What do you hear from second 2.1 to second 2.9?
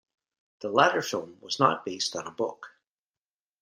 on a book.